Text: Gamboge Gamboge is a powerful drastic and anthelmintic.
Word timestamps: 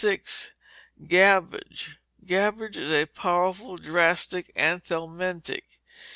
Gamboge 1.07 1.99
Gamboge 2.25 2.75
is 2.75 2.91
a 2.91 3.05
powerful 3.05 3.77
drastic 3.77 4.51
and 4.55 4.83
anthelmintic. 4.83 5.77